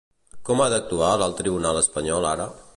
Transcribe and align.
Com 0.49 0.63
ha 0.63 0.67
d'actuar 0.75 1.11
l'alt 1.23 1.39
tribunal 1.43 1.83
espanyol 1.85 2.29
ara? 2.35 2.53